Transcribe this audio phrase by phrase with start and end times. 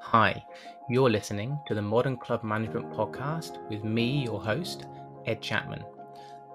[0.00, 0.44] Hi,
[0.88, 4.86] you're listening to the Modern Club Management Podcast with me, your host,
[5.26, 5.84] Ed Chapman.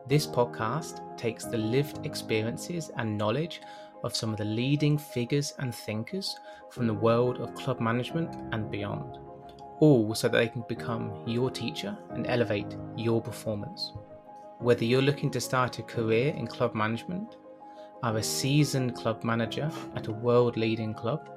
[0.07, 3.61] This podcast takes the lived experiences and knowledge
[4.03, 6.37] of some of the leading figures and thinkers
[6.69, 9.17] from the world of club management and beyond,
[9.79, 13.93] all so that they can become your teacher and elevate your performance.
[14.59, 17.37] Whether you're looking to start a career in club management,
[18.03, 21.29] are a seasoned club manager at a world leading club,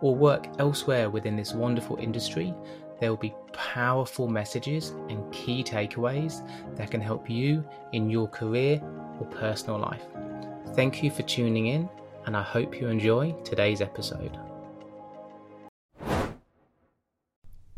[0.00, 2.54] or work elsewhere within this wonderful industry,
[3.00, 6.46] there will be powerful messages and key takeaways
[6.76, 8.80] that can help you in your career
[9.20, 10.04] or personal life.
[10.74, 11.88] Thank you for tuning in,
[12.26, 14.38] and I hope you enjoy today's episode.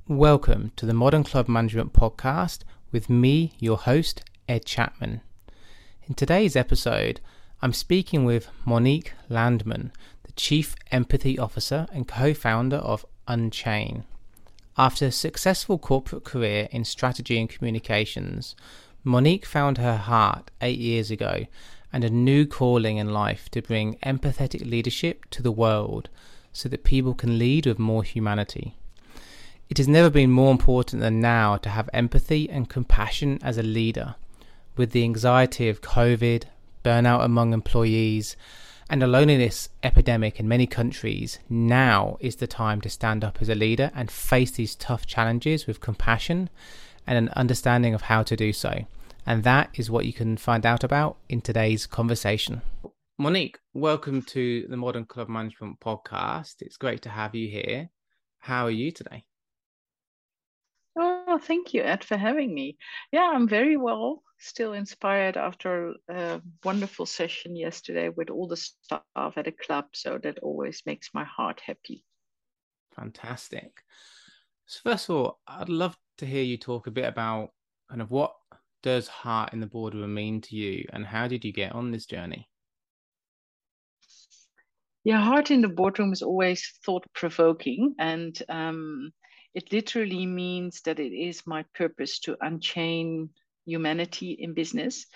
[0.09, 2.61] Welcome to the Modern Club Management Podcast
[2.93, 5.21] with me, your host, Ed Chapman.
[6.07, 7.21] In today's episode,
[7.61, 9.91] I'm speaking with Monique Landman,
[10.37, 14.05] Chief Empathy Officer and co founder of Unchain.
[14.79, 18.55] After a successful corporate career in strategy and communications,
[19.03, 21.47] Monique found her heart eight years ago
[21.93, 26.09] and a new calling in life to bring empathetic leadership to the world
[26.53, 28.77] so that people can lead with more humanity.
[29.69, 33.63] It has never been more important than now to have empathy and compassion as a
[33.63, 34.15] leader
[34.77, 36.45] with the anxiety of COVID,
[36.85, 38.37] burnout among employees,
[38.89, 43.49] and a loneliness epidemic in many countries, now is the time to stand up as
[43.49, 46.49] a leader and face these tough challenges with compassion
[47.07, 48.85] and an understanding of how to do so.
[49.27, 52.63] And that is what you can find out about in today's conversation.
[53.19, 56.57] Monique, welcome to the Modern Club Management Podcast.
[56.61, 57.91] It's great to have you here.
[58.39, 59.25] How are you today?
[60.97, 62.79] Oh, thank you, Ed, for having me.
[63.11, 64.23] Yeah, I'm very well.
[64.39, 69.03] Still inspired after a wonderful session yesterday with all the staff
[69.37, 69.87] at a club.
[69.95, 72.05] So that always makes my heart happy.
[72.95, 73.83] Fantastic.
[74.67, 77.51] So, first of all, I'd love to hear you talk a bit about
[77.89, 78.35] kind of what
[78.83, 82.07] does heart in the boardroom mean to you and how did you get on this
[82.07, 82.49] journey?
[85.05, 87.95] Yeah, heart in the boardroom is always thought provoking.
[87.99, 89.13] And um,
[89.55, 93.31] it literally means that it is my purpose to unchain
[93.67, 95.07] humanity in business,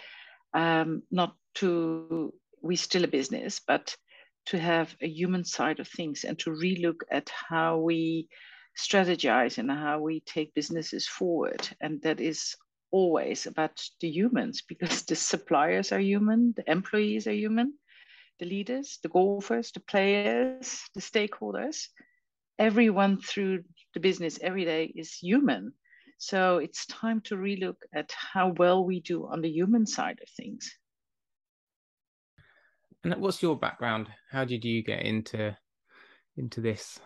[0.54, 3.96] um, not to, we still a business, but
[4.46, 8.28] to have a human side of things and to relook at how we
[8.78, 11.68] strategize and how we take businesses forward.
[11.80, 12.56] And that is
[12.90, 17.74] always about the humans because the suppliers are human, the employees are human,
[18.38, 21.86] the leaders, the golfers, the players, the stakeholders
[22.60, 25.72] everyone through the business every day is human.
[26.20, 30.28] So it's time to relook at how well we do on the human side of
[30.28, 30.70] things.
[33.02, 34.08] And what's your background?
[34.30, 35.56] How did you get into
[36.36, 37.00] into this?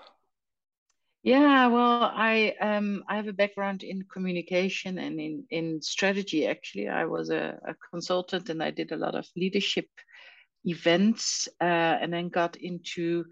[1.23, 6.49] Yeah, well, I um, I have a background in communication and in in strategy.
[6.49, 9.87] Actually, I was a, a consultant and I did a lot of leadership
[10.65, 13.27] events, uh, and then got into.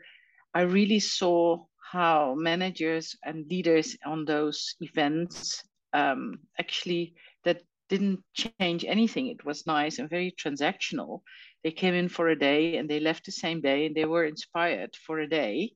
[0.55, 7.15] I really saw how managers and leaders on those events um, actually
[7.45, 9.29] that didn't change anything.
[9.29, 11.21] It was nice and very transactional.
[11.63, 14.25] They came in for a day and they left the same day and they were
[14.25, 15.73] inspired for a day,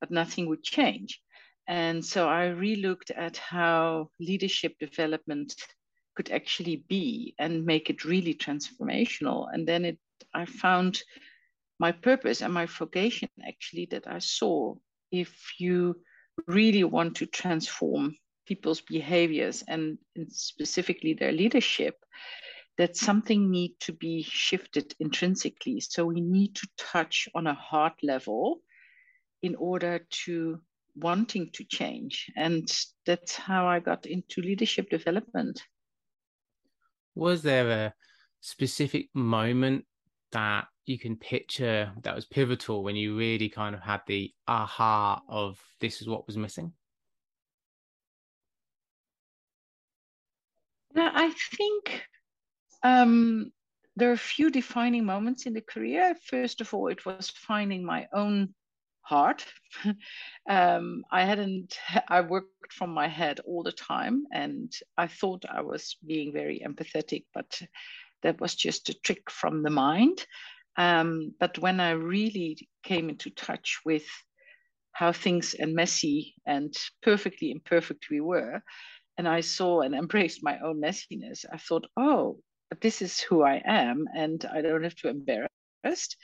[0.00, 1.20] but nothing would change.
[1.68, 5.54] And so I relooked at how leadership development
[6.16, 9.46] could actually be and make it really transformational.
[9.52, 9.98] And then it
[10.34, 11.02] I found
[11.78, 14.74] my purpose and my vocation actually that I saw
[15.10, 15.96] if you
[16.46, 18.16] really want to transform
[18.46, 21.96] people's behaviors and, and specifically their leadership,
[22.78, 25.80] that something need to be shifted intrinsically.
[25.80, 28.60] So we need to touch on a heart level
[29.42, 30.60] in order to
[30.96, 32.30] wanting to change.
[32.36, 32.68] And
[33.06, 35.62] that's how I got into leadership development.
[37.14, 37.94] Was there a
[38.40, 39.84] specific moment
[40.32, 45.20] that you can picture that was pivotal when you really kind of had the aha
[45.28, 46.72] of this is what was missing?
[50.94, 52.04] Yeah, I think
[52.82, 53.52] um,
[53.96, 56.14] there are a few defining moments in the career.
[56.26, 58.54] First of all, it was finding my own
[59.02, 59.46] heart.
[60.48, 61.78] um, I hadn't,
[62.08, 66.62] I worked from my head all the time and I thought I was being very
[66.66, 67.60] empathetic, but
[68.22, 70.24] that was just a trick from the mind.
[70.76, 74.06] Um, but when I really came into touch with
[74.92, 78.62] how things and messy and perfectly imperfect we were,
[79.20, 82.38] and I saw and embraced my own messiness, I thought, oh,
[82.80, 86.16] this is who I am, and I don't have to embarrassed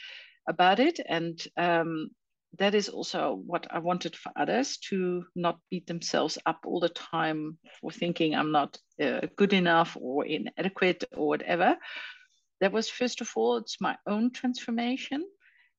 [0.49, 0.99] about it.
[1.07, 2.09] And um,
[2.59, 6.89] that is also what I wanted for others to not beat themselves up all the
[6.89, 11.77] time for thinking I'm not uh, good enough or inadequate or whatever.
[12.63, 15.23] That was, first of all, it's my own transformation.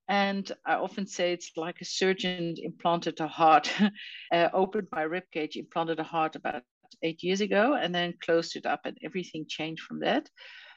[0.07, 3.73] And I often say it's like a surgeon implanted a heart,
[4.31, 6.61] uh, opened my rib cage, implanted a heart about
[7.01, 10.29] eight years ago, and then closed it up, and everything changed from that.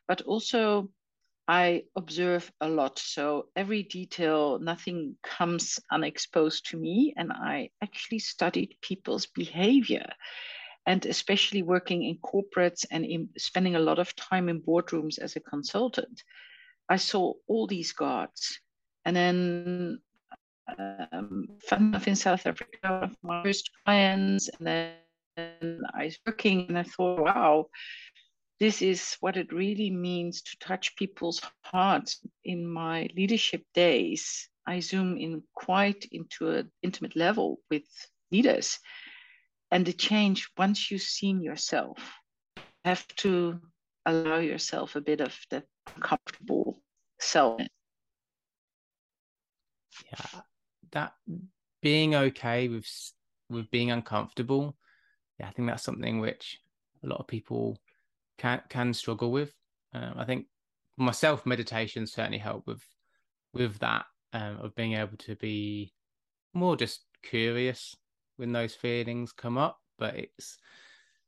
[0.08, 0.90] But also,
[1.50, 2.98] I observe a lot.
[3.00, 7.12] So every detail, nothing comes unexposed to me.
[7.16, 10.06] And I actually studied people's behavior.
[10.86, 15.34] And especially working in corporates and in spending a lot of time in boardrooms as
[15.34, 16.22] a consultant,
[16.88, 18.60] I saw all these guards.
[19.04, 19.98] And then
[20.78, 24.92] um, fun enough in South Africa, of my first clients, and then
[25.94, 27.66] I was working and I thought, wow,
[28.58, 32.20] this is what it really means to touch people's hearts.
[32.44, 37.84] In my leadership days, I zoom in quite into an intimate level with
[38.30, 38.78] leaders.
[39.70, 41.98] And the change, once you've seen yourself,
[42.84, 43.60] have to
[44.06, 45.62] allow yourself a bit of the
[45.94, 46.82] uncomfortable
[47.20, 47.60] self.
[50.12, 50.40] Yeah,
[50.92, 51.12] that
[51.82, 52.86] being okay with
[53.48, 54.76] with being uncomfortable.
[55.40, 56.60] Yeah, I think that's something which
[57.02, 57.78] a lot of people
[58.36, 59.54] can can struggle with.
[59.94, 60.46] Um, I think
[60.98, 62.82] myself, meditation certainly helped with
[63.54, 64.04] with that
[64.34, 65.94] um, of being able to be
[66.52, 67.96] more just curious
[68.36, 69.78] when those feelings come up.
[69.98, 70.58] But it's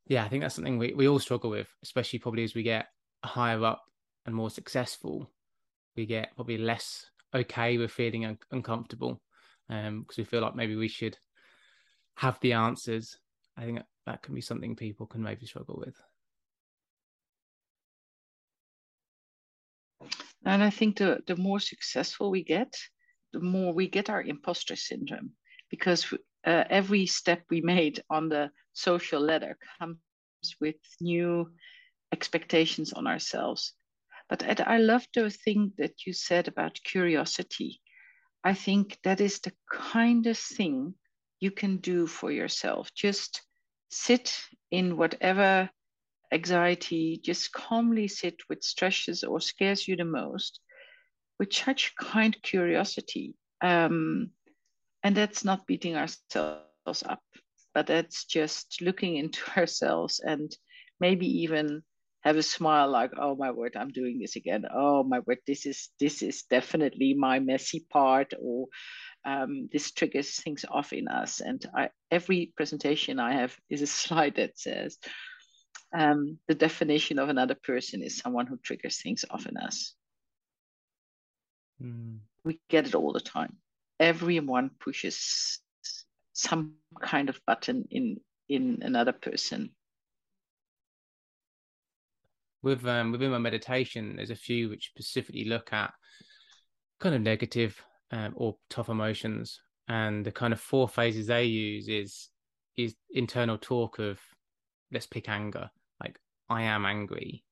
[0.06, 2.88] yeah, I think that's something we, we all struggle with, especially probably as we get
[3.24, 3.82] higher up
[4.26, 5.30] and more successful.
[5.96, 9.22] We get probably less okay with feeling un- uncomfortable
[9.68, 11.16] because um, we feel like maybe we should
[12.16, 13.16] have the answers.
[13.56, 15.96] I think that, can be something people can maybe struggle with.
[20.44, 22.74] And I think the, the more successful we get,
[23.32, 25.32] the more we get our imposter syndrome
[25.70, 26.12] because
[26.44, 29.96] uh, every step we made on the social ladder comes
[30.60, 31.50] with new
[32.12, 33.72] expectations on ourselves.
[34.28, 37.80] But Ed, I love the thing that you said about curiosity.
[38.44, 40.94] I think that is the kindest thing
[41.40, 42.90] you can do for yourself.
[42.94, 43.42] Just
[43.92, 44.34] sit
[44.70, 45.68] in whatever
[46.32, 50.60] anxiety, just calmly sit with stresses or scares you the most
[51.38, 53.34] with such kind curiosity.
[53.62, 54.30] Um,
[55.02, 57.22] and that's not beating ourselves up,
[57.74, 60.50] but that's just looking into ourselves and
[60.98, 61.82] maybe even
[62.22, 65.66] have a smile like oh my word i'm doing this again oh my word this
[65.66, 68.66] is this is definitely my messy part or
[69.24, 73.86] um, this triggers things off in us and I, every presentation i have is a
[74.02, 74.98] slide that says
[75.92, 79.94] um, the definition of another person is someone who triggers things off in us.
[81.82, 82.20] Mm.
[82.44, 83.56] We get it all the time.
[84.00, 85.60] Everyone pushes
[86.32, 88.18] some kind of button in
[88.48, 89.70] in another person.
[92.62, 95.92] With um, within my meditation, there's a few which specifically look at
[97.00, 97.80] kind of negative
[98.12, 102.28] um, or tough emotions, and the kind of four phases they use is
[102.76, 104.20] is internal talk of
[104.92, 105.70] let's pick anger
[106.02, 106.18] like
[106.48, 107.44] I am angry,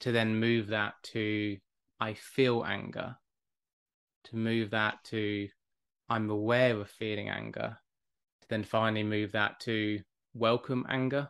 [0.00, 1.56] to then move that to
[2.00, 3.16] I feel anger,
[4.24, 5.48] to move that to
[6.08, 7.78] I'm aware of feeling anger,
[8.40, 10.00] to then finally move that to
[10.34, 11.28] welcome anger.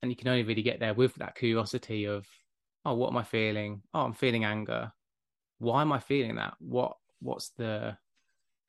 [0.00, 2.26] And you can only really get there with that curiosity of,
[2.88, 3.82] oh, what am I feeling?
[3.92, 4.92] Oh, I'm feeling anger.
[5.58, 6.54] Why am I feeling that?
[6.58, 7.96] What what's the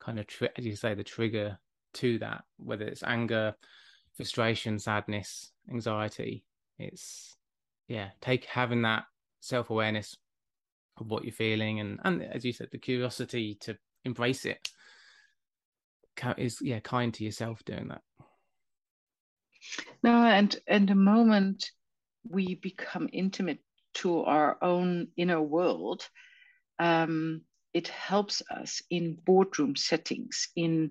[0.00, 1.58] kind of tri- as you say the trigger
[1.94, 2.44] to that?
[2.58, 3.54] Whether it's anger,
[4.16, 6.44] frustration, sadness, anxiety,
[6.78, 7.36] it's
[7.88, 9.04] yeah, take having that
[9.40, 10.16] self awareness
[10.98, 14.68] of what you're feeling and and as you said, the curiosity to embrace it
[16.36, 18.02] is yeah kind to yourself doing that.
[20.02, 21.70] No, and and the moment
[22.28, 23.60] we become intimate
[23.94, 26.08] to our own inner world,
[26.78, 27.42] um,
[27.72, 30.90] it helps us in boardroom settings, in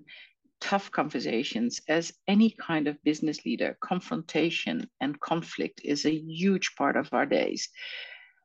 [0.60, 6.96] tough conversations as any kind of business leader confrontation and conflict is a huge part
[6.96, 7.68] of our days.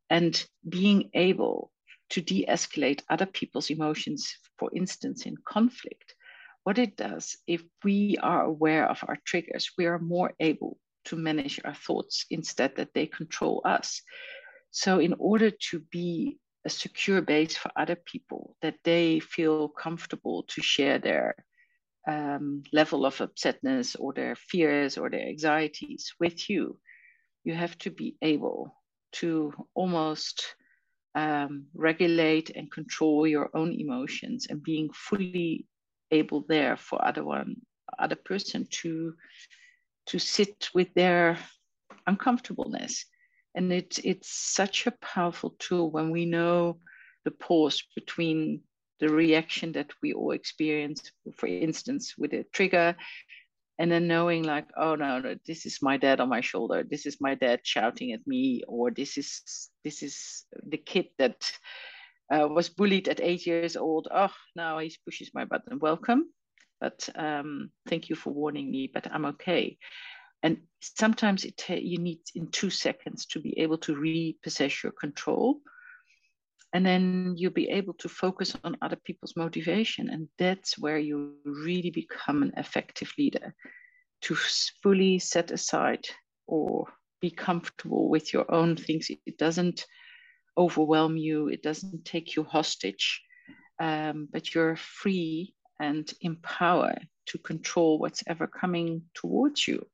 [0.10, 1.72] And being able
[2.10, 6.16] to de-escalate other people's emotions for instance in conflict
[6.64, 11.16] what it does if we are aware of our triggers we are more able to
[11.16, 14.02] manage our thoughts instead that they control us
[14.76, 20.44] so in order to be a secure base for other people that they feel comfortable
[20.50, 21.34] to share their
[22.10, 26.78] um, level of upsetness or their fears or their anxieties with you,
[27.46, 28.76] you have to be able
[29.14, 30.44] to almost
[31.16, 35.66] um, regulate and control your own emotions and being fully
[36.12, 37.56] able there for other one
[37.98, 39.14] other person to
[40.06, 41.38] to sit with their
[42.08, 43.06] uncomfortableness
[43.56, 46.78] and it's it's such a powerful tool when we know
[47.24, 48.62] the pause between
[49.00, 52.96] the reaction that we all experience for instance with a trigger
[53.80, 56.84] and then knowing like oh no, no this is my dad on my shoulder.
[56.90, 61.52] This is my dad shouting at me or this is this is the kid that
[62.34, 64.08] uh, was bullied at eight years old.
[64.14, 65.80] Oh now he pushes my button.
[65.80, 66.30] Welcome.
[66.80, 69.78] But um, thank you for warning me but i'm okay
[70.46, 75.58] and sometimes it you need in two seconds to be able to repossess your control.
[76.72, 80.08] And then you'll be able to focus on other people's motivation.
[80.12, 83.56] And that's where you really become an effective leader.
[84.26, 84.36] To
[84.84, 86.06] fully set aside
[86.46, 86.86] or
[87.22, 89.10] be comfortable with your own things.
[89.10, 89.88] It doesn't
[90.56, 91.48] overwhelm you.
[91.48, 93.20] It doesn't take you hostage.
[93.80, 99.88] Um, but you're free and empowered to control what's ever coming towards you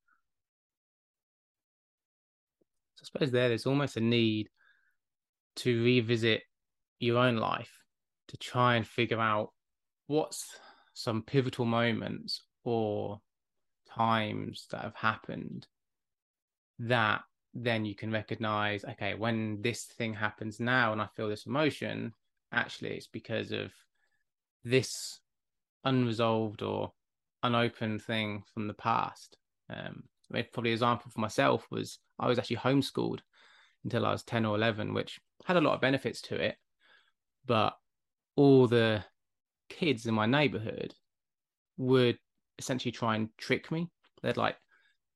[3.02, 4.50] i suppose there is almost a need
[5.56, 6.44] to revisit
[7.00, 7.80] your own life
[8.28, 9.52] to try and figure out
[10.08, 10.58] what's
[10.94, 13.20] some pivotal moments or
[13.90, 15.68] times that have happened
[16.80, 17.22] that
[17.54, 22.14] then you can recognize okay when this thing happens now and i feel this emotion
[22.54, 23.72] actually it's because of
[24.64, 25.20] this
[25.84, 26.92] unresolved or
[27.44, 29.38] unopened thing from the past.
[29.70, 30.04] Um
[30.54, 33.20] probably example for myself was i was actually homeschooled
[33.84, 36.56] until i was 10 or 11 which had a lot of benefits to it
[37.46, 37.74] but
[38.36, 39.04] all the
[39.70, 40.94] kids in my neighborhood
[41.78, 42.18] would
[42.58, 43.90] essentially try and trick me.
[44.22, 44.58] They'd like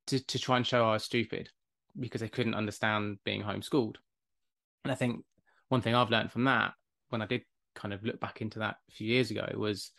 [0.07, 1.49] to, to try and show I was stupid
[1.99, 3.95] because they couldn't understand being homeschooled.
[4.83, 5.23] And I think
[5.69, 6.73] one thing I've learned from that,
[7.09, 7.43] when I did
[7.75, 9.91] kind of look back into that a few years ago, was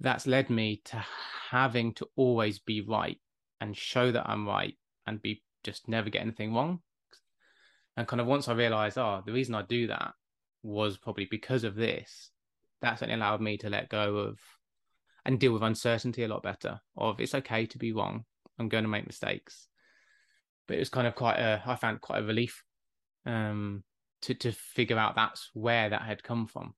[0.00, 1.04] that's led me to
[1.50, 3.18] having to always be right
[3.60, 6.80] and show that I'm right and be just never get anything wrong.
[7.96, 10.12] And kind of once I realized, oh, the reason I do that
[10.62, 12.30] was probably because of this.
[12.80, 14.38] That certainly allowed me to let go of
[15.24, 16.80] and deal with uncertainty a lot better.
[16.96, 18.24] Of it's okay to be wrong.
[18.58, 19.68] I'm going to make mistakes.
[20.66, 22.62] But it was kind of quite a I found quite a relief
[23.26, 23.82] um,
[24.22, 26.74] to to figure out that's where that had come from.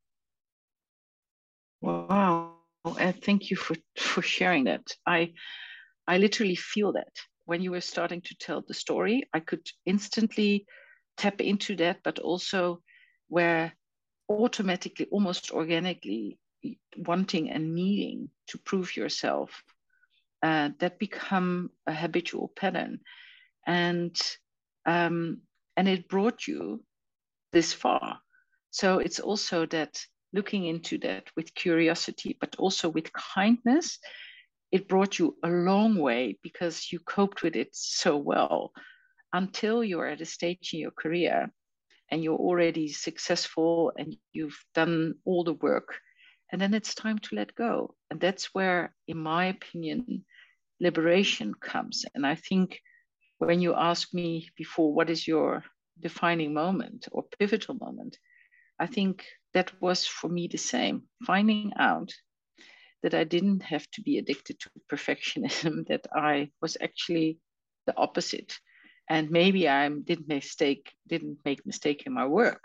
[1.80, 2.54] Wow.
[2.98, 4.86] And thank you for for sharing that.
[5.06, 5.32] I
[6.10, 7.14] I literally feel that
[7.44, 10.66] when you were starting to tell the story, I could instantly
[11.16, 12.82] tap into that, but also
[13.28, 13.72] where
[14.28, 16.40] automatically, almost organically,
[16.96, 19.62] wanting and needing to prove yourself,
[20.42, 22.98] uh, that become a habitual pattern,
[23.64, 24.16] and
[24.86, 25.42] um,
[25.76, 26.82] and it brought you
[27.52, 28.18] this far.
[28.70, 34.00] So it's also that looking into that with curiosity, but also with kindness,
[34.72, 38.72] it brought you a long way because you coped with it so well
[39.32, 41.50] until you're at a stage in your career
[42.10, 45.94] and you're already successful and you've done all the work
[46.52, 47.94] and then it's time to let go.
[48.10, 50.24] And that's where in my opinion
[50.80, 52.04] liberation comes.
[52.14, 52.80] And i think
[53.38, 55.64] when you ask me before what is your
[56.00, 58.18] defining moment or pivotal moment?
[58.78, 59.24] I think
[59.54, 62.12] that was for me the same finding out
[63.02, 67.38] that i didn't have to be addicted to perfectionism that i was actually
[67.86, 68.58] the opposite
[69.10, 72.62] and maybe I didn't mistake didn't make mistake in my work,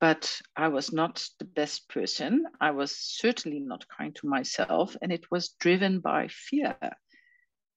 [0.00, 2.44] but I was not the best person.
[2.60, 6.76] I was certainly not kind to myself, and it was driven by fear,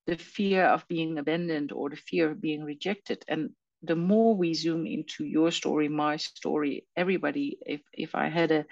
[0.05, 3.25] the fear of being abandoned or the fear of being rejected.
[3.27, 3.49] And
[3.81, 8.65] the more we zoom into your story, my story, everybody, if if I had a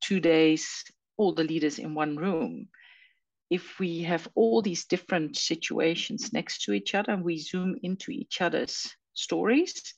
[0.00, 0.84] two days
[1.16, 2.68] all the leaders in one room
[3.50, 8.10] if we have all these different situations next to each other and we zoom into
[8.10, 9.94] each other's stories,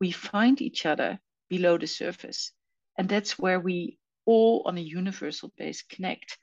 [0.00, 1.18] we find each other
[1.48, 2.52] below the surface.
[2.98, 6.38] And that's where we all, on a universal base, connect.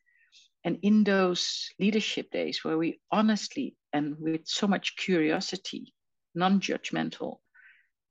[0.64, 5.94] And in those leadership days where we honestly and with so much curiosity,
[6.36, 7.38] non judgmental,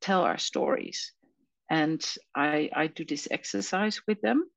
[0.00, 1.12] tell our stories.
[1.70, 2.04] And
[2.34, 4.50] I, I do this exercise with them,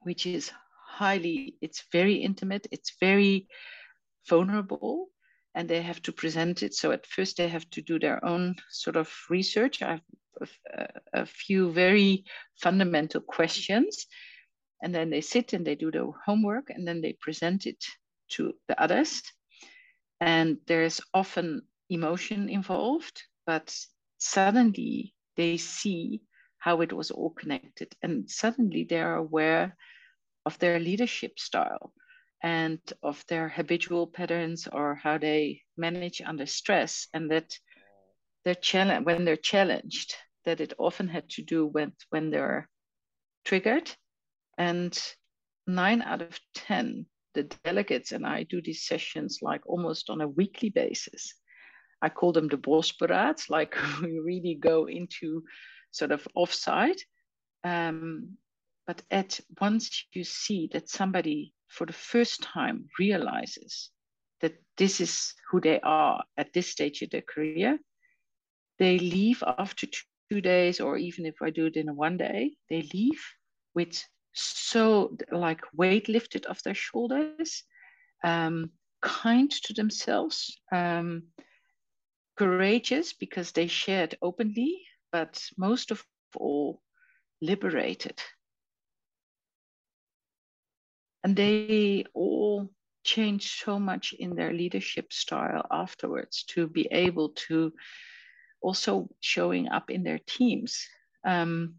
[0.00, 0.50] which is
[0.90, 3.46] highly, it's very intimate, it's very
[4.28, 5.08] vulnerable,
[5.54, 6.74] and they have to present it.
[6.74, 9.82] So at first they have to do their own sort of research.
[9.82, 10.02] I have
[10.74, 10.88] a,
[11.22, 12.24] a few very
[12.62, 14.06] fundamental questions,
[14.82, 17.84] and then they sit and they do the homework, and then they present it
[18.30, 19.22] to the others.
[20.20, 23.74] And there's often emotion involved, but
[24.18, 26.20] suddenly they see
[26.58, 29.76] how it was all connected, and suddenly they are aware
[30.46, 31.92] of their leadership style.
[32.42, 37.58] and of their habitual patterns or how they manage under stress and that
[38.44, 42.68] they're challenged when they're challenged that it often had to do with when they're
[43.44, 43.90] triggered
[44.56, 44.98] and
[45.66, 47.04] nine out of ten
[47.34, 51.34] the delegates and i do these sessions like almost on a weekly basis
[52.02, 55.42] i call them the bosberaad like we really go into
[55.90, 57.00] sort of offsite
[57.62, 58.38] um,
[58.86, 63.90] but at once you see that somebody for the first time realizes
[64.40, 67.78] that this is who they are at this stage of their career,
[68.78, 72.82] they leave after two days, or even if I do it in one day, they
[72.94, 73.22] leave
[73.74, 77.64] with so like weight lifted off their shoulders,
[78.24, 78.70] um,
[79.02, 81.24] kind to themselves, um,
[82.36, 84.82] courageous because they shared openly,
[85.12, 86.02] but most of
[86.36, 86.80] all,
[87.42, 88.20] liberated
[91.24, 92.70] and they all
[93.04, 97.72] changed so much in their leadership style afterwards to be able to
[98.60, 100.86] also showing up in their teams
[101.24, 101.74] um,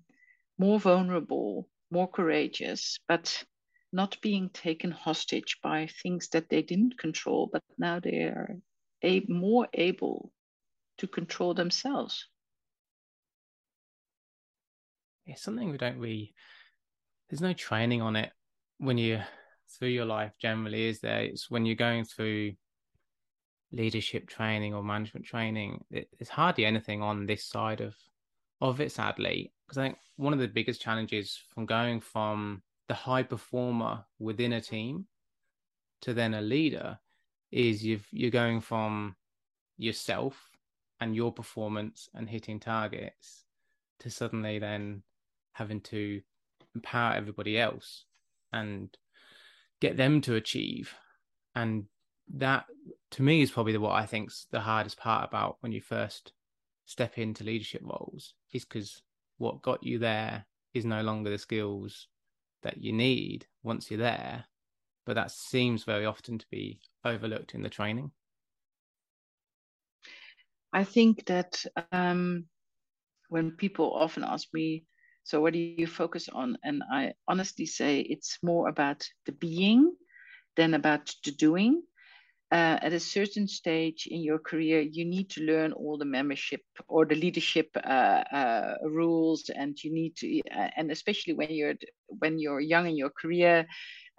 [0.58, 3.44] more vulnerable more courageous but
[3.94, 8.58] not being taken hostage by things that they didn't control but now they are
[9.04, 10.32] a, more able
[10.98, 12.28] to control themselves.
[15.26, 16.34] It's something we don't really
[17.30, 18.32] there's no training on it
[18.82, 19.22] when you
[19.70, 22.52] through your life generally is there it's when you're going through
[23.72, 27.94] leadership training or management training it, it's hardly anything on this side of
[28.60, 29.54] of it sadly.
[29.66, 34.54] Because i think one of the biggest challenges from going from the high performer within
[34.54, 35.06] a team
[36.02, 36.98] to then a leader
[37.52, 39.16] is you've you're going from
[39.78, 40.50] yourself
[41.00, 43.46] and your performance and hitting targets
[44.00, 45.04] to suddenly then
[45.54, 46.20] having to
[46.74, 48.06] empower everybody else
[48.54, 48.96] and
[49.80, 50.94] get them to achieve.
[51.56, 51.86] And
[52.34, 52.66] that
[53.12, 56.34] to me is probably what I think's the hardest part about when you first
[56.86, 59.02] step into leadership roles is because
[59.38, 62.08] what got you there is no longer the skills
[62.64, 64.46] that you need once you're there.
[65.06, 68.12] But that seems very often to be overlooked in the training.
[70.72, 72.46] I think that um,
[73.30, 74.86] when people often ask me,
[75.24, 76.58] so what do you focus on?
[76.64, 79.96] And I honestly say it's more about the being
[80.56, 81.84] than about the doing.
[82.52, 86.60] Uh, at a certain stage in your career, you need to learn all the membership
[86.90, 91.76] or the leadership uh, uh, rules, and you need to, uh, and especially when you're
[92.20, 93.66] when you're young in your career,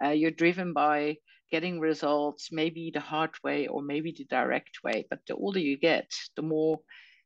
[0.03, 1.15] uh, you're driven by
[1.51, 5.05] getting results, maybe the hard way or maybe the direct way.
[5.11, 6.79] But the older you get, the more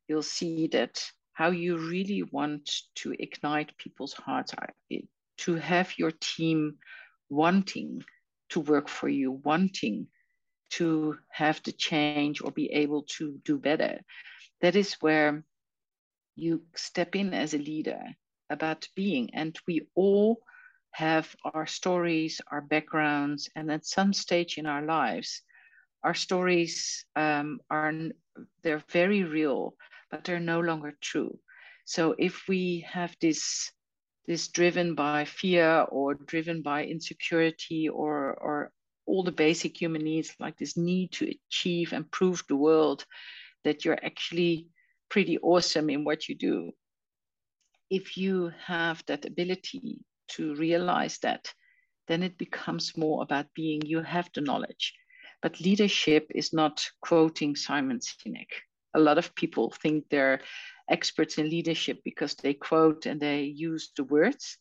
[0.10, 1.02] you'll see that
[1.38, 4.56] how you really want to ignite people's hearts,
[5.38, 6.78] to have your team
[7.30, 8.04] wanting
[8.50, 10.08] to work for you, wanting
[10.72, 14.00] to have the change or be able to do better.
[14.62, 15.44] That is where
[16.36, 18.02] you step in as a leader
[18.50, 19.30] about being.
[19.36, 20.40] And we all
[20.90, 25.44] have our stories, our backgrounds, and at some stage in our lives,
[26.04, 27.94] our stories um, are
[28.64, 29.76] they're very real
[30.10, 31.40] but they're no longer true.
[31.86, 33.72] So if we have this
[34.26, 38.72] this driven by fear or driven by insecurity or or
[39.06, 43.06] all the basic human needs like this need to achieve and prove the world
[43.64, 44.68] that you're actually
[45.10, 46.72] pretty awesome in what you do
[47.90, 51.54] if you have that ability to realize that
[52.08, 54.94] then it becomes more about being you have the knowledge
[55.42, 58.52] but leadership is not quoting simon sinek
[58.94, 60.42] a lot of people think they're
[60.90, 64.58] experts in leadership because they quote and they use the words,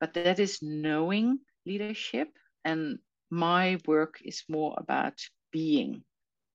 [0.00, 2.28] but that is knowing leadership.
[2.64, 2.98] And
[3.30, 5.20] my work is more about
[5.52, 6.04] being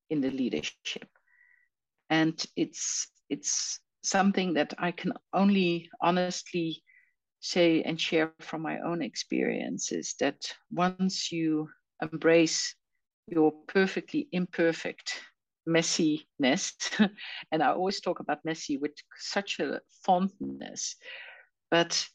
[0.09, 1.07] in the leadership.
[2.09, 6.83] And it's it's something that I can only honestly
[7.39, 11.69] say and share from my own experiences that once you
[12.01, 12.75] embrace
[13.27, 15.19] your perfectly imperfect
[15.67, 16.73] messiness.
[17.51, 20.95] and I always talk about messy with such a fondness.
[21.71, 22.05] But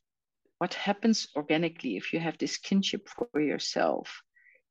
[0.59, 4.23] what happens organically if you have this kinship for yourself?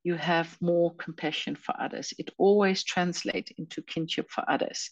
[0.04, 2.14] You have more compassion for others.
[2.18, 4.90] It always translates into kinship for others.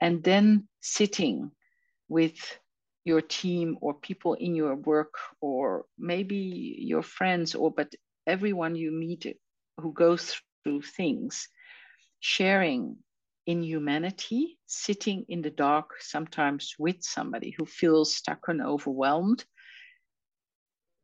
[0.00, 1.52] And then sitting
[2.08, 2.58] with
[3.04, 7.92] your team or people in your work or maybe your friends or but
[8.26, 9.26] everyone you meet
[9.78, 11.48] who goes through things
[12.22, 12.96] sharing
[13.46, 19.44] in humanity, sitting in the dark sometimes with somebody who feels stuck and overwhelmed.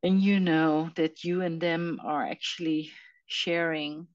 [0.05, 2.93] And you know that you and them are actually
[3.27, 4.07] sharing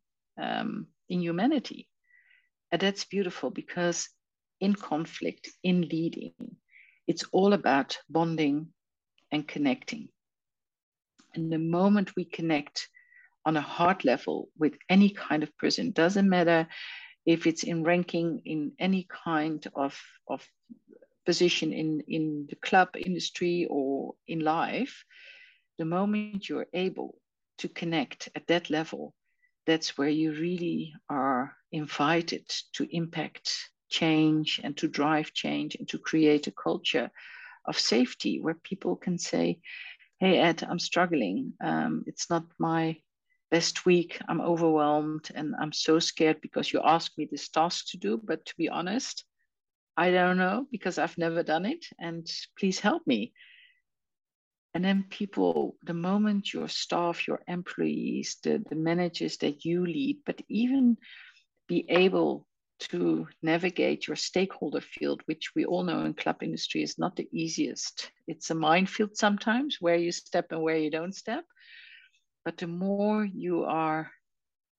[0.41, 1.89] um, in humanity.
[2.71, 4.09] And that's beautiful because
[4.61, 6.41] in conflict, in leading,
[7.07, 8.67] it's all about bonding
[9.31, 10.07] and connecting.
[11.35, 12.87] And the moment we connect
[13.45, 16.67] on a heart level with any kind of person, doesn't matter
[17.25, 20.45] if it's in ranking in any kind of, of
[21.25, 25.03] position in, in the club industry or in life,
[25.77, 27.15] the moment you're able
[27.57, 29.13] to connect at that level,
[29.65, 35.97] that's where you really are invited to impact change and to drive change and to
[35.97, 37.09] create a culture
[37.65, 39.59] of safety where people can say,
[40.19, 41.53] Hey, Ed, I'm struggling.
[41.63, 42.97] Um, it's not my
[43.53, 44.19] best week.
[44.27, 48.19] I'm overwhelmed and I'm so scared because you asked me this task to do.
[48.21, 49.25] But to be honest,
[49.95, 51.85] I don't know because I've never done it.
[51.99, 52.25] And
[52.57, 53.31] please help me.
[54.73, 60.17] And then people, the moment your staff, your employees, the, the managers that you lead,
[60.25, 60.97] but even
[61.67, 62.47] be able
[62.79, 67.29] to navigate your stakeholder field, which we all know in club industry is not the
[67.31, 68.09] easiest.
[68.27, 71.45] It's a minefield sometimes where you step and where you don't step.
[72.45, 74.11] But the more you are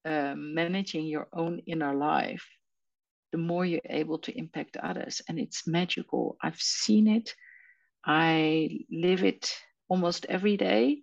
[0.05, 2.46] uh, managing your own inner life,
[3.33, 5.22] the more you're able to impact others.
[5.29, 6.37] And it's magical.
[6.42, 7.35] I've seen it.
[8.05, 9.53] I live it
[9.88, 11.03] almost every day.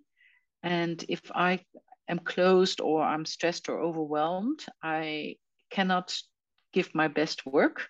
[0.62, 1.64] And if I
[2.08, 5.36] am closed or I'm stressed or overwhelmed, I
[5.70, 6.14] cannot
[6.72, 7.88] give my best work.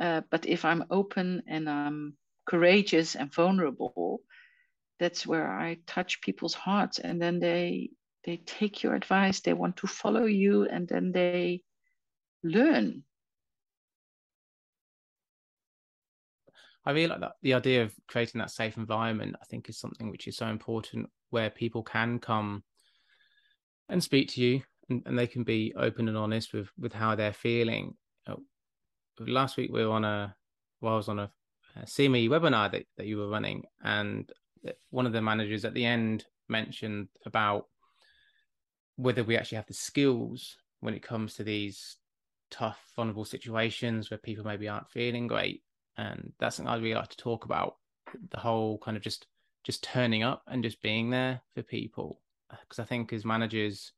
[0.00, 2.16] Uh, but if I'm open and I'm
[2.46, 4.20] courageous and vulnerable,
[5.02, 7.90] that's where I touch people's hearts, and then they
[8.24, 9.40] they take your advice.
[9.40, 11.62] They want to follow you, and then they
[12.42, 13.04] learn
[16.84, 19.36] I really like that the idea of creating that safe environment.
[19.40, 22.64] I think is something which is so important, where people can come
[23.88, 27.14] and speak to you, and, and they can be open and honest with with how
[27.14, 27.96] they're feeling.
[28.26, 28.36] Uh,
[29.20, 30.34] last week we were on a,
[30.80, 31.30] well, I was on a,
[31.76, 34.30] a CMAE webinar that, that you were running, and
[34.90, 37.66] one of the managers at the end mentioned about
[38.96, 41.96] whether we actually have the skills when it comes to these
[42.50, 45.62] tough, vulnerable situations where people maybe aren't feeling great
[45.96, 47.76] and that's something I really like to talk about.
[48.30, 49.26] The whole kind of just
[49.64, 52.20] just turning up and just being there for people,
[52.50, 53.92] because I think as managers,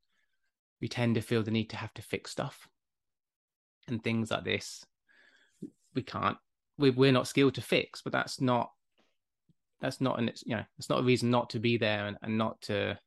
[0.79, 2.67] we tend to feel the need to have to fix stuff,
[3.87, 4.85] and things like this,
[5.93, 6.37] we can't.
[6.77, 8.71] We we're not skilled to fix, but that's not
[9.81, 12.37] that's not an you know it's not a reason not to be there and, and
[12.37, 12.97] not to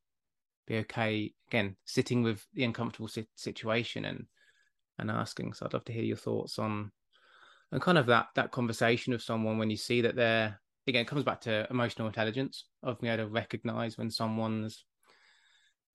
[0.66, 4.26] be okay again sitting with the uncomfortable situation and
[4.98, 5.52] and asking.
[5.52, 6.90] So i'd love to hear your thoughts on
[7.72, 11.24] and kind of that that conversation of someone when you see that they're again comes
[11.24, 14.84] back to emotional intelligence of being able to recognize when someone's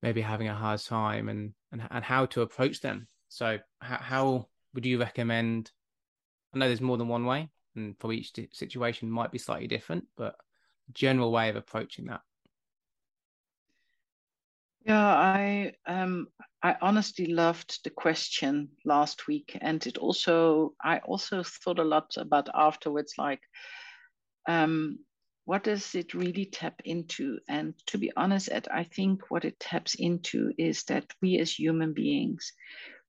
[0.02, 3.08] maybe having a hard time and and, and how to approach them.
[3.30, 5.72] So how, how would you recommend
[6.54, 10.06] i know there's more than one way and for each situation might be slightly different
[10.18, 10.36] but
[10.91, 12.22] general way of approaching that
[14.86, 16.28] yeah, I um
[16.62, 22.15] I honestly loved the question last week, and it also I also thought a lot
[22.17, 23.41] about afterwards, like
[24.48, 25.00] um
[25.46, 27.38] what does it really tap into?
[27.50, 31.60] And to be honest, Ed, I think what it taps into is that we as
[31.60, 32.54] human beings,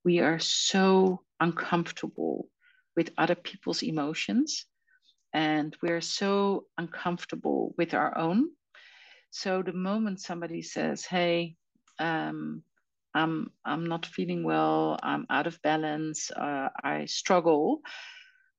[0.04, 2.48] we are so uncomfortable
[2.96, 4.66] with other people's emotions,
[5.34, 8.48] and we're so uncomfortable with our own.
[9.30, 11.56] So the moment somebody says, "Hey,"
[11.98, 12.62] um,
[13.14, 17.80] I'm I'm not feeling well, I'm out of balance, uh, I struggle.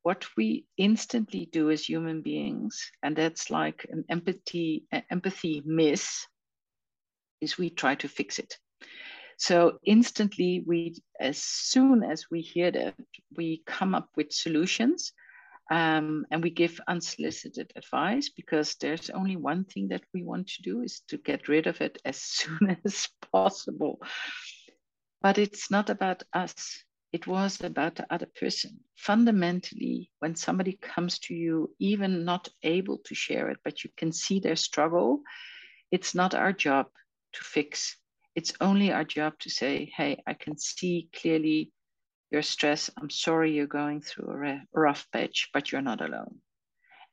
[0.03, 6.27] What we instantly do as human beings, and that's like an empathy empathy miss,
[7.41, 8.57] is we try to fix it.
[9.37, 12.95] So instantly, we as soon as we hear that,
[13.37, 15.13] we come up with solutions
[15.71, 20.61] um, and we give unsolicited advice because there's only one thing that we want to
[20.61, 23.99] do is to get rid of it as soon as possible.
[25.21, 26.83] But it's not about us.
[27.11, 28.79] It was about the other person.
[28.97, 34.11] Fundamentally, when somebody comes to you, even not able to share it, but you can
[34.11, 35.21] see their struggle,
[35.91, 36.87] it's not our job
[37.33, 37.97] to fix.
[38.35, 41.71] It's only our job to say, hey, I can see clearly
[42.35, 42.89] your stress.
[42.97, 46.35] I'm sorry you're going through a rough patch, but you're not alone.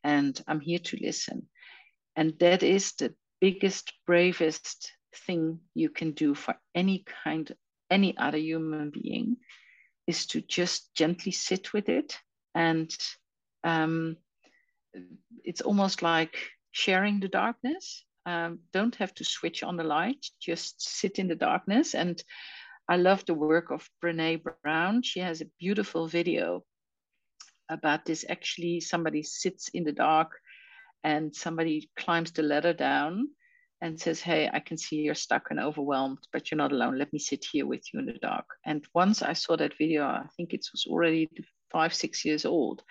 [0.02, 1.48] And I'm here to listen.
[2.16, 4.90] And that is the biggest, bravest
[5.26, 7.50] thing you can do for any kind,
[7.88, 9.36] any other human being
[10.08, 12.18] is to just gently sit with it.
[12.56, 12.90] And
[13.62, 14.16] um,
[15.44, 16.36] it's almost like
[16.72, 18.04] sharing the darkness.
[18.26, 22.20] Um, don't have to switch on the light, just sit in the darkness and
[22.92, 25.00] I love the work of Brene Brown.
[25.00, 26.62] She has a beautiful video
[27.70, 28.22] about this.
[28.28, 30.32] Actually, somebody sits in the dark
[31.02, 33.28] and somebody climbs the ladder down
[33.80, 36.98] and says, Hey, I can see you're stuck and overwhelmed, but you're not alone.
[36.98, 38.44] Let me sit here with you in the dark.
[38.66, 41.30] And once I saw that video, I think it was already
[41.70, 42.82] five, six years old.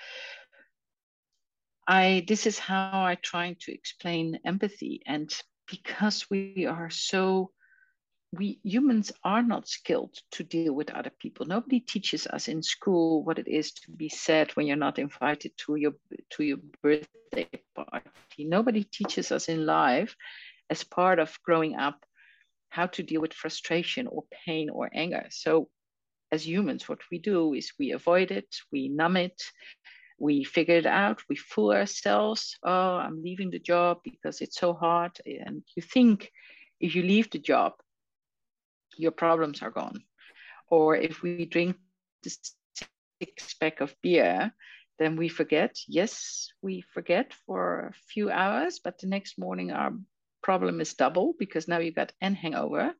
[1.87, 5.03] I this is how I try to explain empathy.
[5.05, 5.31] And
[5.67, 7.51] because we are so
[8.33, 11.45] we humans are not skilled to deal with other people.
[11.45, 15.51] Nobody teaches us in school what it is to be sad when you're not invited
[15.65, 15.93] to your
[16.31, 18.09] to your birthday party.
[18.39, 20.15] Nobody teaches us in life
[20.69, 22.05] as part of growing up
[22.69, 25.25] how to deal with frustration or pain or anger.
[25.29, 25.67] So
[26.31, 29.43] as humans, what we do is we avoid it, we numb it,
[30.17, 32.57] we figure it out, we fool ourselves.
[32.63, 35.11] Oh, I'm leaving the job because it's so hard.
[35.25, 36.31] And you think
[36.79, 37.73] if you leave the job,
[38.97, 40.03] your problems are gone.
[40.69, 41.77] Or if we drink
[42.23, 44.53] six pack of beer,
[44.99, 45.77] then we forget.
[45.87, 49.93] Yes, we forget for a few hours, but the next morning our
[50.43, 52.93] problem is double because now you got an hangover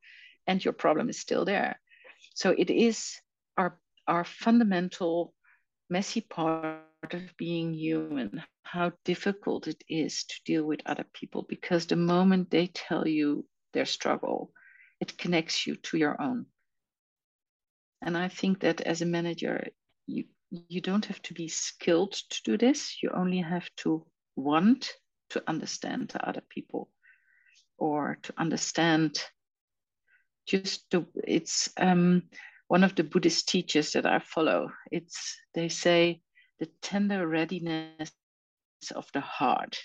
[0.46, 1.80] and your problem is still there.
[2.34, 3.20] So it is
[3.56, 5.34] our our fundamental
[5.88, 6.80] messy part
[7.12, 12.50] of being human, how difficult it is to deal with other people because the moment
[12.50, 14.50] they tell you their struggle,
[15.02, 16.46] it connects you to your own.
[18.02, 19.66] And I think that as a manager,
[20.06, 20.24] you
[20.68, 23.02] you don't have to be skilled to do this.
[23.02, 24.92] You only have to want
[25.30, 26.88] to understand other people
[27.78, 29.18] or to understand
[30.46, 32.22] just the it's um,
[32.68, 34.70] one of the Buddhist teachers that I follow.
[34.92, 36.20] It's they say
[36.60, 38.12] the tender readiness
[38.94, 39.78] of the heart.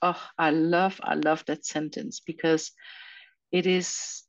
[0.00, 2.72] Oh, I love I love that sentence because
[3.52, 4.22] it is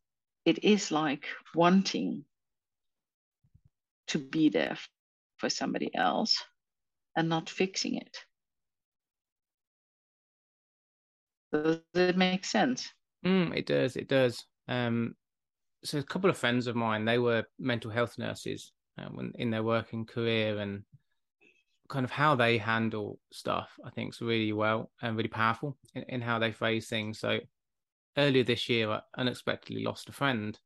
[0.46, 1.26] it is like
[1.56, 2.26] wanting
[4.08, 4.78] to be there
[5.38, 6.44] for somebody else
[7.16, 8.18] and not fixing it.
[11.52, 12.90] Does it make sense?
[13.26, 13.96] Mm, it does.
[13.96, 14.46] It does.
[14.68, 15.16] Um,
[15.84, 19.50] so a couple of friends of mine, they were mental health nurses uh, when in
[19.52, 20.84] their working career, and
[21.90, 26.04] kind of how they handle stuff, I think, is really well and really powerful in,
[26.04, 27.20] in how they phrase things.
[27.20, 27.40] So
[28.18, 30.60] earlier this year, I unexpectedly lost a friend,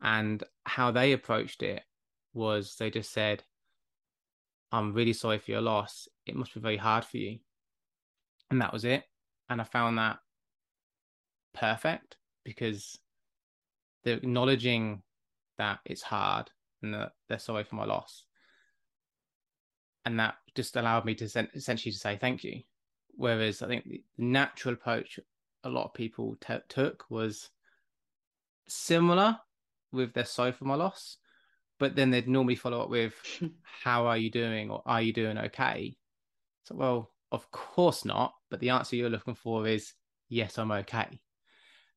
[0.00, 1.82] and how they approached it
[2.32, 3.44] was they just said,
[4.72, 6.08] "I'm really sorry for your loss.
[6.26, 7.40] It must be very hard for you,"
[8.50, 9.04] and that was it
[9.50, 10.20] and I found that
[11.52, 12.98] perfect because
[14.04, 15.02] they're acknowledging
[15.58, 18.24] that it's hard and that they're sorry for my loss,
[20.06, 22.62] and that just allowed me to essentially to say thank you.
[23.16, 25.18] Whereas I think the natural approach
[25.64, 27.50] a lot of people t- took was
[28.68, 29.38] similar
[29.92, 31.16] with their sorry for my loss,
[31.78, 33.14] but then they'd normally follow up with
[33.62, 35.96] how are you doing or are you doing okay
[36.64, 38.34] so well of course not.
[38.50, 39.92] But the answer you're looking for is
[40.28, 41.20] yes, I'm okay.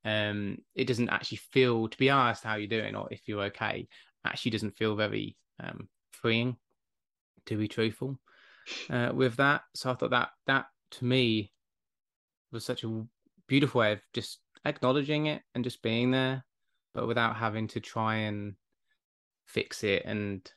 [0.06, 3.88] Um, it doesn't actually feel, to be asked how you're doing or if you're okay,
[4.26, 6.58] actually doesn't feel very um, freeing,
[7.46, 8.20] to be truthful,
[8.90, 9.62] uh, with that.
[9.74, 11.52] So I thought that that to me
[12.52, 13.06] was such a
[13.48, 16.46] beautiful way of just acknowledging it and just being there,
[16.94, 18.56] but without having to try and
[19.46, 20.04] fix it.
[20.06, 20.50] And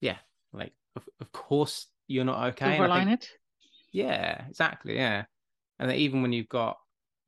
[0.00, 0.18] yeah,
[0.52, 2.78] like of, of course you're not okay.
[2.78, 3.28] Overline it.
[3.92, 4.96] Yeah, exactly.
[4.96, 5.24] Yeah,
[5.78, 6.78] and even when you've got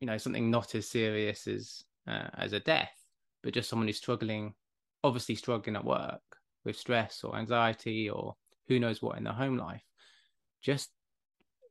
[0.01, 2.95] you know something not as serious as uh, as a death,
[3.43, 4.55] but just someone who's struggling,
[5.03, 6.23] obviously struggling at work
[6.65, 8.35] with stress or anxiety or
[8.69, 9.83] who knows what in their home life,
[10.63, 10.91] just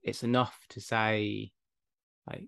[0.03, 1.51] it's enough to say
[2.27, 2.47] like,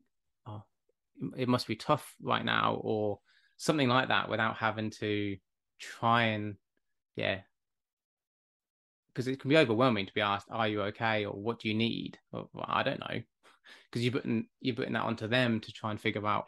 [1.37, 3.19] it must be tough right now or
[3.57, 5.37] something like that without having to
[5.79, 6.55] try and
[7.15, 7.41] yeah
[9.15, 11.73] because it can be overwhelming to be asked, "Are you okay?" or "What do you
[11.73, 13.21] need?" Well, I don't know,
[13.89, 16.47] because you're putting you're putting that onto them to try and figure out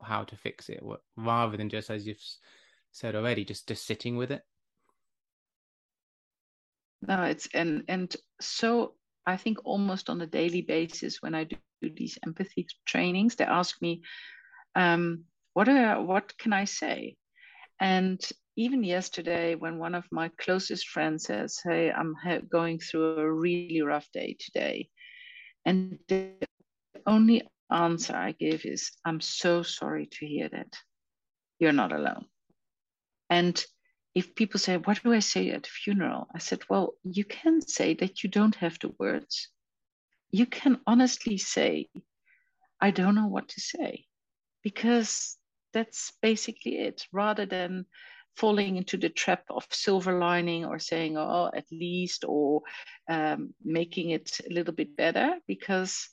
[0.00, 0.80] how to fix it,
[1.16, 2.22] rather than just as you've
[2.92, 4.42] said already, just just sitting with it.
[7.02, 8.94] No, it's and and so
[9.26, 11.56] I think almost on a daily basis when I do
[11.90, 14.02] these empathy trainings, they ask me,
[14.74, 17.16] um, "What are what can I say?"
[17.80, 18.20] And
[18.56, 22.14] even yesterday, when one of my closest friends says, Hey, I'm
[22.50, 24.88] going through a really rough day today.
[25.66, 26.32] And the
[27.06, 30.72] only answer I give is, I'm so sorry to hear that.
[31.58, 32.26] You're not alone.
[33.30, 33.64] And
[34.14, 36.28] if people say, What do I say at a funeral?
[36.32, 39.48] I said, Well, you can say that you don't have the words.
[40.34, 41.86] You can honestly say,
[42.80, 44.06] I don't know what to say,
[44.64, 45.38] because
[45.72, 47.86] that's basically it, rather than
[48.36, 52.62] falling into the trap of silver lining or saying, oh, at least, or
[53.08, 55.36] um, making it a little bit better.
[55.46, 56.08] Because,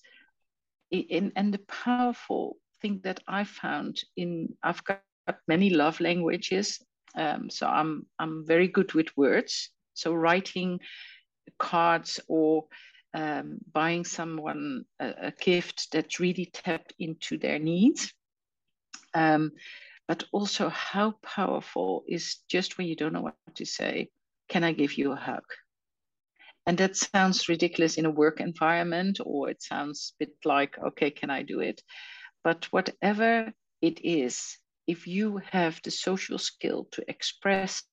[0.92, 5.02] in, and the powerful thing that I found in, I've got
[5.48, 6.80] many love languages.
[7.18, 9.72] Um, so I'm, I'm very good with words.
[9.96, 10.80] So writing
[11.58, 12.66] cards or
[13.14, 18.14] um, buying someone a, a, gift that really tapped into their needs.
[19.14, 19.52] Um,
[20.08, 24.10] but also how powerful is just when you don't know what to say,
[24.50, 25.44] can I give you a hug?
[26.66, 31.10] And that sounds ridiculous in a work environment, or it sounds a bit like, okay,
[31.10, 31.82] can I do it?
[32.44, 37.84] But whatever it is, if you have the social skill to express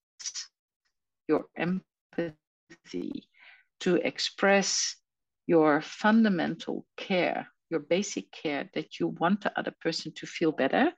[1.29, 2.35] your empathy,
[3.81, 4.97] to express
[5.49, 10.93] your fundamental care, your basic care that you want the other person to feel better.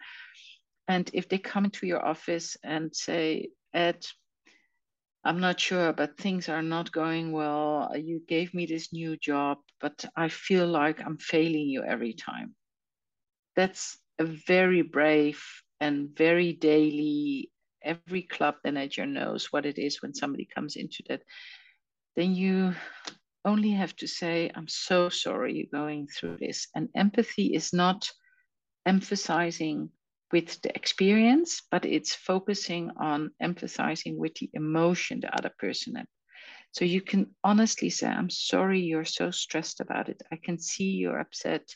[0.89, 4.05] And if they come into your office and say, Ed,
[5.25, 7.93] I'm not sure, but things are not going well.
[7.97, 12.57] You gave me this new job, but I feel like I'm failing you every time.
[13.55, 15.41] That's a very brave
[15.81, 17.51] and very daily,
[17.85, 21.23] every club manager knows what it is when somebody comes into that.
[22.17, 22.75] Then you
[23.45, 26.69] only have to say, I'm so sorry you're going through this.
[26.75, 28.11] And empathy is not
[28.87, 29.91] emphasizing
[30.33, 36.07] with the experience, but it's focusing on emphasizing with the emotion the other person had.
[36.73, 40.23] So you can honestly say, I'm sorry you're so stressed about it.
[40.33, 41.75] I can see you're upset.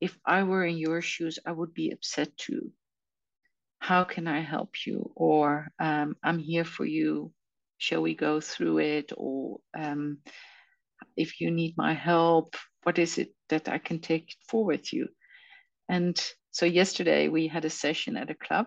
[0.00, 2.70] If I were in your shoes, I would be upset too.
[3.78, 5.10] How can I help you?
[5.14, 7.32] Or um, I'm here for you.
[7.78, 9.12] Shall we go through it?
[9.16, 10.18] Or um,
[11.16, 15.08] if you need my help, what is it that I can take forward you?
[15.88, 18.66] And so yesterday we had a session at a club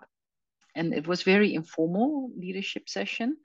[0.76, 3.38] and it was very informal leadership session.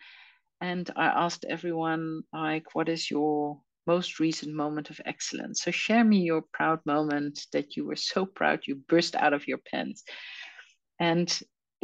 [0.60, 5.62] And I asked everyone like, what is your most recent moment of excellence?
[5.62, 9.48] So share me your proud moment that you were so proud you burst out of
[9.48, 10.04] your pants.
[11.00, 11.28] And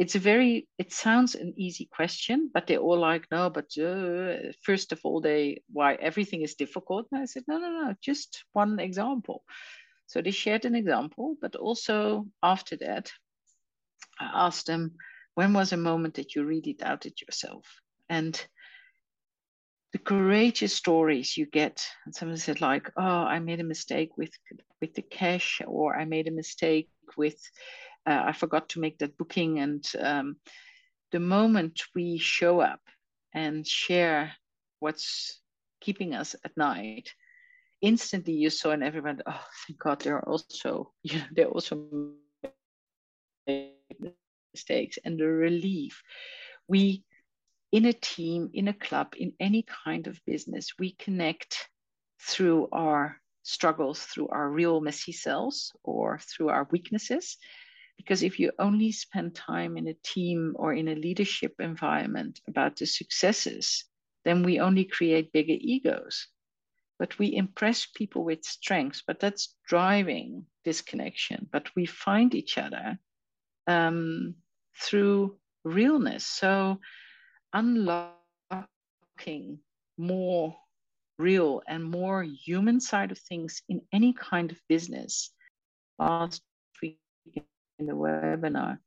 [0.01, 4.51] it's a very it sounds an easy question but they're all like no but uh,
[4.63, 7.05] first of all they why everything is difficult.
[7.11, 9.43] And i said no no no just one example.
[10.07, 13.11] So they shared an example but also after that
[14.19, 14.95] i asked them
[15.35, 17.65] when was a moment that you really doubted yourself?
[18.09, 18.33] And
[19.93, 24.31] the courageous stories you get and someone said like oh i made a mistake with
[24.81, 27.39] with the cash or i made a mistake with
[28.05, 29.59] uh, I forgot to make that booking.
[29.59, 30.35] And um,
[31.11, 32.81] the moment we show up
[33.33, 34.33] and share
[34.79, 35.39] what's
[35.79, 37.13] keeping us at night,
[37.81, 41.51] instantly you saw in everyone, oh, thank God, there are also, you know, there are
[41.51, 42.13] also
[44.53, 46.01] mistakes and the relief.
[46.67, 47.03] We,
[47.71, 51.69] in a team, in a club, in any kind of business, we connect
[52.19, 57.37] through our struggles, through our real messy selves or through our weaknesses.
[58.01, 62.75] Because if you only spend time in a team or in a leadership environment about
[62.75, 63.85] the successes,
[64.25, 66.27] then we only create bigger egos.
[66.97, 71.47] But we impress people with strengths, but that's driving disconnection.
[71.51, 72.97] But we find each other
[73.67, 74.35] um,
[74.79, 76.25] through realness.
[76.25, 76.79] So
[77.53, 78.17] unlocking
[79.97, 80.55] more
[81.19, 85.31] real and more human side of things in any kind of business.
[85.99, 86.50] Week
[87.81, 88.77] in the webinar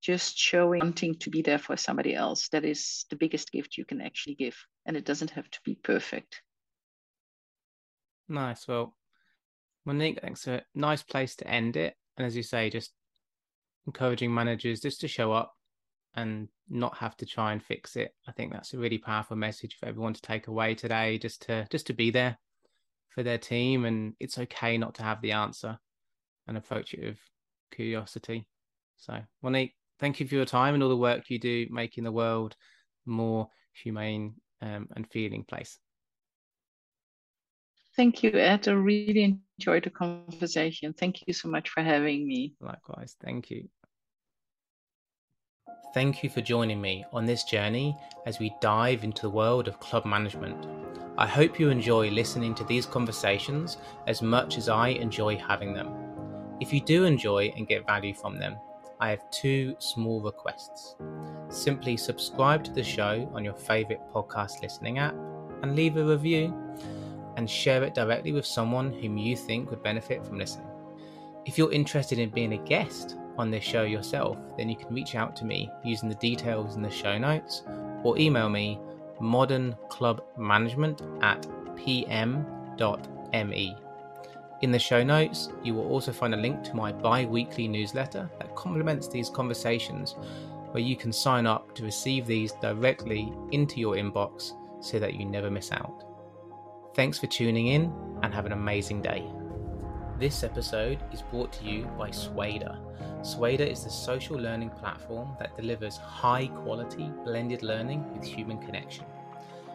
[0.00, 3.84] just showing wanting to be there for somebody else that is the biggest gift you
[3.84, 4.56] can actually give
[4.86, 6.40] and it doesn't have to be perfect.
[8.28, 8.66] Nice.
[8.66, 8.96] Well
[9.84, 10.46] monique thanks.
[10.46, 11.94] A nice place to end it.
[12.16, 12.92] And as you say just
[13.86, 15.52] encouraging managers just to show up
[16.14, 18.14] and not have to try and fix it.
[18.26, 21.66] I think that's a really powerful message for everyone to take away today just to
[21.70, 22.38] just to be there
[23.10, 23.84] for their team.
[23.84, 25.78] And it's okay not to have the answer
[26.46, 27.18] and approach it with
[27.70, 28.46] curiosity.
[28.96, 32.12] So, Monique, thank you for your time and all the work you do making the
[32.12, 32.56] world
[33.06, 35.78] more humane um, and feeling place.
[37.96, 38.68] Thank you, Ed.
[38.68, 40.92] I really enjoyed the conversation.
[40.92, 42.54] Thank you so much for having me.
[42.60, 43.16] Likewise.
[43.20, 43.68] Thank you.
[45.94, 49.80] Thank you for joining me on this journey as we dive into the world of
[49.80, 50.66] club management.
[51.16, 56.07] I hope you enjoy listening to these conversations as much as I enjoy having them.
[56.60, 58.56] If you do enjoy and get value from them,
[59.00, 60.96] I have two small requests.
[61.50, 65.14] Simply subscribe to the show on your favourite podcast listening app
[65.62, 66.52] and leave a review
[67.36, 70.66] and share it directly with someone whom you think would benefit from listening.
[71.46, 75.14] If you're interested in being a guest on this show yourself, then you can reach
[75.14, 77.62] out to me using the details in the show notes
[78.02, 78.80] or email me
[79.20, 81.46] modernclubmanagement at
[81.76, 82.46] pm.me.
[84.60, 88.28] In the show notes, you will also find a link to my bi weekly newsletter
[88.40, 90.16] that complements these conversations,
[90.72, 95.24] where you can sign up to receive these directly into your inbox so that you
[95.24, 96.04] never miss out.
[96.96, 97.92] Thanks for tuning in
[98.24, 99.24] and have an amazing day.
[100.18, 102.80] This episode is brought to you by Suada.
[103.20, 109.04] Suada is the social learning platform that delivers high quality blended learning with human connection.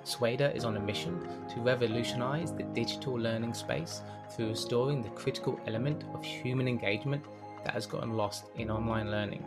[0.03, 5.59] Suada is on a mission to revolutionize the digital learning space through restoring the critical
[5.67, 7.23] element of human engagement
[7.63, 9.45] that has gotten lost in online learning.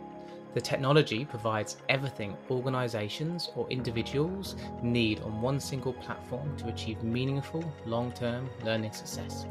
[0.53, 7.63] The technology provides everything organizations or individuals need on one single platform to achieve meaningful
[7.85, 9.45] long term learning success.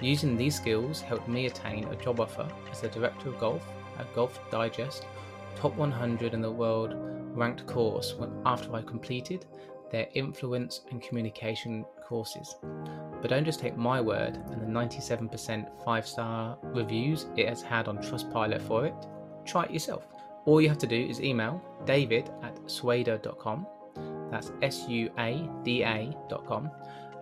[0.00, 3.66] Using these skills helped me attain a job offer as the director of golf
[3.98, 5.06] at Golf Digest,
[5.56, 6.94] top 100 in the world
[7.34, 9.46] ranked course after I completed
[9.90, 12.56] their influence and communication courses.
[13.20, 17.88] But don't just take my word and the 97% five star reviews it has had
[17.88, 18.94] on Trustpilot for it.
[19.44, 20.06] Try it yourself.
[20.44, 23.66] All you have to do is email david at suada.com,
[24.30, 26.70] that's S U A D A.com,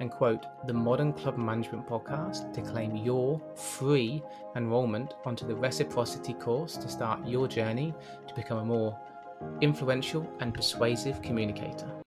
[0.01, 4.23] and quote the Modern Club Management Podcast to claim your free
[4.57, 7.95] enrollment onto the reciprocity course to start your journey
[8.27, 8.99] to become a more
[9.61, 12.04] influential and persuasive communicator.